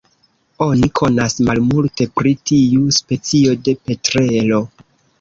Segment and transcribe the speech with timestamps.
[0.65, 4.69] Oni konas malmulte pri tiu specio de petrelo.